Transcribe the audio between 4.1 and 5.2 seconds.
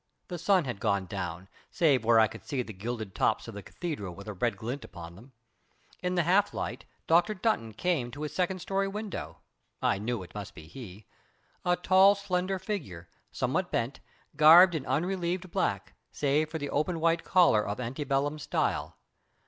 with a red glint upon